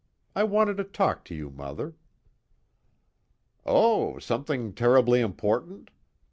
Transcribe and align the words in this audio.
I 0.35 0.43
wanted 0.43 0.77
to 0.77 0.83
talk 0.83 1.23
to 1.25 1.35
you, 1.35 1.51
Mother." 1.51 1.93
"Oh, 3.67 4.17
something 4.17 4.73
terribly 4.73 5.21
important? 5.21 5.91